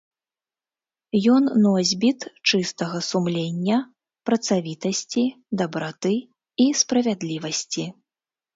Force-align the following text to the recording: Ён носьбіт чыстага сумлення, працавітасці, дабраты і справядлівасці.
Ён 1.33 1.43
носьбіт 1.65 2.19
чыстага 2.49 3.01
сумлення, 3.09 3.77
працавітасці, 4.31 5.23
дабраты 5.63 6.15
і 6.67 6.71
справядлівасці. 6.83 7.91